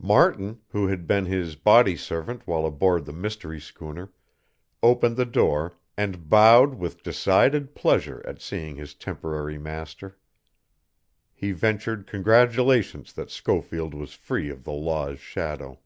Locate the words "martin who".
0.00-0.86